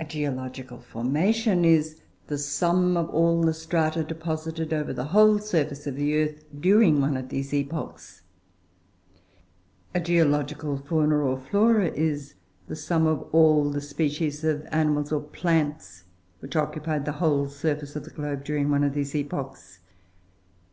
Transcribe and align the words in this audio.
A 0.00 0.04
geological 0.04 0.80
formation 0.80 1.64
is 1.64 2.02
the 2.26 2.38
sum 2.38 2.96
of 2.96 3.08
all 3.10 3.40
the 3.40 3.54
strata 3.54 4.02
deposited 4.02 4.72
over 4.72 4.92
the 4.92 5.04
whole 5.14 5.38
surface 5.38 5.86
of 5.86 5.94
the 5.94 6.12
earth 6.16 6.42
during 6.58 7.00
one 7.00 7.16
of 7.16 7.28
these 7.28 7.54
epochs: 7.54 8.22
a 9.94 10.00
geological 10.00 10.76
fauna 10.76 11.18
or 11.18 11.38
flora 11.38 11.86
is 11.86 12.34
the 12.66 12.74
sum 12.74 13.06
of 13.06 13.20
all 13.30 13.70
the 13.70 13.80
species 13.80 14.42
of 14.42 14.66
animals 14.72 15.12
or 15.12 15.20
plants 15.20 16.02
which 16.40 16.56
occupied 16.56 17.04
the 17.04 17.12
whole 17.22 17.48
surface 17.48 17.94
of 17.94 18.02
the 18.02 18.10
globe, 18.10 18.42
during 18.42 18.70
one 18.70 18.82
of 18.82 18.94
these 18.94 19.14
epochs. 19.14 19.78